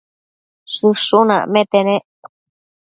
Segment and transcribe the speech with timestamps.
[0.73, 2.05] Shëshun acmete nec